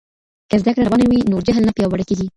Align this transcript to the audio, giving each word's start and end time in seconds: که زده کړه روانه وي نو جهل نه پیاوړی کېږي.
که 0.49 0.55
زده 0.61 0.71
کړه 0.73 0.83
روانه 0.87 1.05
وي 1.07 1.19
نو 1.31 1.37
جهل 1.47 1.63
نه 1.67 1.73
پیاوړی 1.77 2.05
کېږي. 2.09 2.27